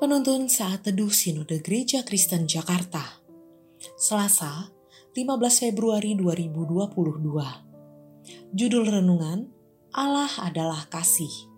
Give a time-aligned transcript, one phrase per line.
[0.00, 3.20] Penuntun Saat Teduh Sinode Gereja Kristen Jakarta.
[4.00, 4.72] Selasa,
[5.12, 6.88] 15 Februari 2022
[8.56, 9.52] Judul Renungan
[9.92, 11.52] Allah adalah Kasih.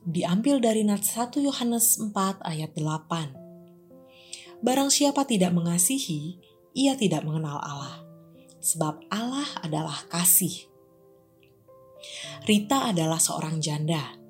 [0.00, 6.40] Diambil dari Nat 1 Yohanes 4 ayat 8 Barang siapa tidak mengasihi,
[6.72, 8.00] ia tidak mengenal Allah
[8.64, 10.72] Sebab Allah adalah kasih.
[12.48, 14.23] Rita adalah seorang janda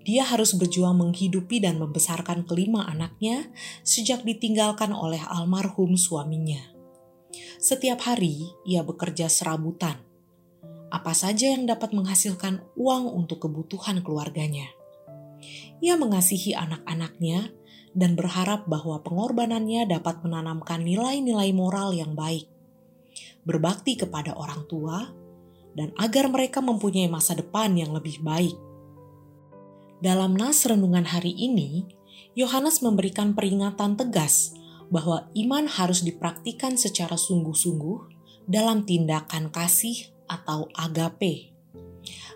[0.00, 3.52] dia harus berjuang menghidupi dan membesarkan kelima anaknya
[3.84, 6.60] sejak ditinggalkan oleh almarhum suaminya.
[7.60, 10.00] Setiap hari ia bekerja serabutan.
[10.90, 14.66] Apa saja yang dapat menghasilkan uang untuk kebutuhan keluarganya.
[15.78, 17.54] Ia mengasihi anak-anaknya
[17.94, 22.46] dan berharap bahwa pengorbanannya dapat menanamkan nilai-nilai moral yang baik,
[23.46, 25.10] berbakti kepada orang tua,
[25.74, 28.69] dan agar mereka mempunyai masa depan yang lebih baik.
[30.00, 31.84] Dalam nas renungan hari ini,
[32.32, 34.56] Yohanes memberikan peringatan tegas
[34.88, 38.08] bahwa iman harus dipraktikkan secara sungguh-sungguh
[38.48, 41.52] dalam tindakan kasih atau agape.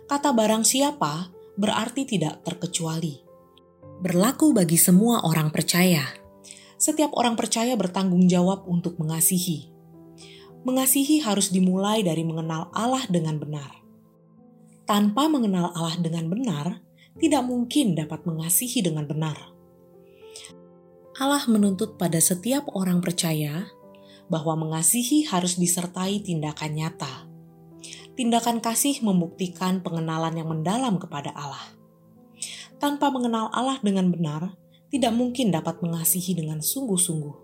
[0.05, 3.25] Kata barang siapa berarti tidak terkecuali.
[4.05, 6.05] Berlaku bagi semua orang percaya.
[6.77, 9.73] Setiap orang percaya bertanggung jawab untuk mengasihi.
[10.69, 13.73] Mengasihi harus dimulai dari mengenal Allah dengan benar.
[14.85, 16.85] Tanpa mengenal Allah dengan benar,
[17.19, 19.55] tidak mungkin dapat mengasihi dengan benar.
[21.15, 23.71] Allah menuntut pada setiap orang percaya
[24.27, 27.31] bahwa mengasihi harus disertai tindakan nyata.
[28.19, 31.75] Tindakan kasih membuktikan pengenalan yang mendalam kepada Allah.
[32.83, 34.59] Tanpa mengenal Allah dengan benar,
[34.91, 37.35] tidak mungkin dapat mengasihi dengan sungguh-sungguh.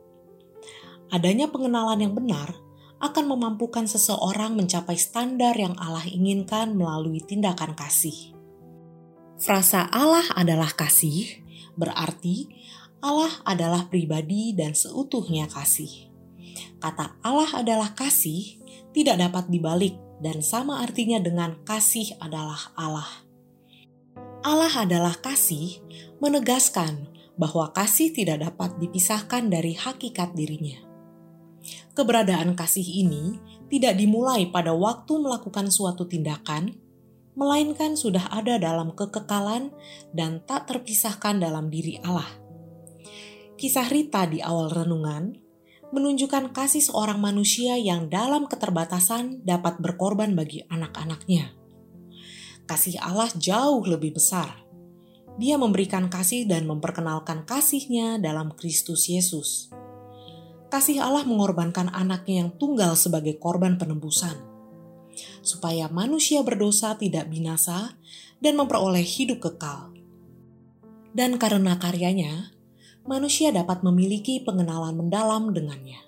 [1.11, 2.55] Adanya pengenalan yang benar
[3.03, 8.40] akan memampukan seseorang mencapai standar yang Allah inginkan melalui tindakan kasih.
[9.41, 11.41] Frasa Allah adalah kasih
[11.73, 12.53] berarti
[13.01, 16.13] Allah adalah pribadi dan seutuhnya kasih.
[16.77, 18.61] Kata Allah adalah kasih
[18.93, 23.09] tidak dapat dibalik dan sama artinya dengan kasih adalah Allah.
[24.45, 25.81] Allah adalah kasih
[26.21, 27.09] menegaskan
[27.41, 30.77] bahwa kasih tidak dapat dipisahkan dari hakikat dirinya.
[31.97, 33.41] Keberadaan kasih ini
[33.73, 36.77] tidak dimulai pada waktu melakukan suatu tindakan,
[37.41, 39.73] melainkan sudah ada dalam kekekalan
[40.13, 42.29] dan tak terpisahkan dalam diri Allah.
[43.57, 45.41] Kisah Rita di awal renungan
[45.89, 51.57] menunjukkan kasih seorang manusia yang dalam keterbatasan dapat berkorban bagi anak-anaknya.
[52.69, 54.61] Kasih Allah jauh lebih besar.
[55.41, 59.73] Dia memberikan kasih dan memperkenalkan kasihnya dalam Kristus Yesus.
[60.69, 64.50] Kasih Allah mengorbankan anaknya yang tunggal sebagai korban penebusan
[65.41, 67.97] supaya manusia berdosa tidak binasa
[68.41, 69.93] dan memperoleh hidup kekal.
[71.11, 72.55] Dan karena karyanya,
[73.05, 76.01] manusia dapat memiliki pengenalan mendalam dengannya.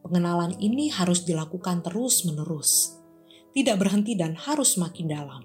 [0.00, 2.98] Pengenalan ini harus dilakukan terus-menerus,
[3.52, 5.42] tidak berhenti dan harus makin dalam.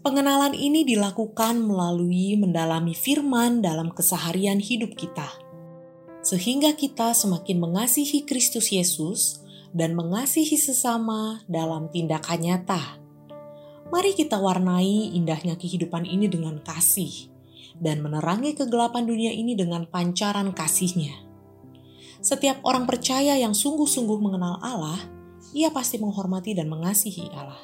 [0.00, 5.26] Pengenalan ini dilakukan melalui mendalami firman dalam keseharian hidup kita,
[6.22, 9.45] sehingga kita semakin mengasihi Kristus Yesus
[9.76, 12.96] dan mengasihi sesama dalam tindakan nyata.
[13.92, 17.28] Mari kita warnai indahnya kehidupan ini dengan kasih
[17.76, 21.12] dan menerangi kegelapan dunia ini dengan pancaran kasihnya.
[22.24, 24.98] Setiap orang percaya yang sungguh-sungguh mengenal Allah,
[25.52, 27.60] ia pasti menghormati dan mengasihi Allah.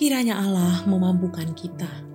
[0.00, 2.05] Kiranya Allah memampukan kita